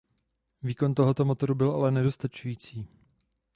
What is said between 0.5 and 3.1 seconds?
Výkon tohoto motoru byl ale nedostačující.